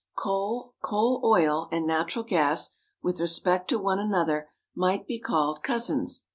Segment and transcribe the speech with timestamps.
[0.17, 2.71] Coal, coal oil, and natural gas,
[3.03, 6.23] with respect to one another, might be called cousins.